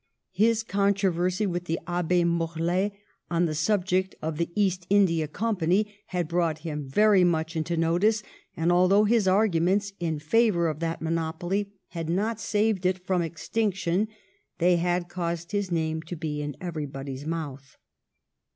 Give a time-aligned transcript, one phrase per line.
[0.33, 2.91] His controversy with the Abb£ Morellet,
[3.29, 7.77] on the sub ject of the East India Company, had brought him very much into
[7.77, 8.23] notice;
[8.57, 14.07] and, although his arguments in favor of that monopoly had not saved it from extinction,
[14.57, 17.77] they had caused his name to be in everybody's mouth.